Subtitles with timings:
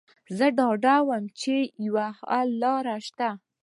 [0.37, 1.55] زه ډاډه وم چې
[1.87, 3.29] یوه حل لاره شته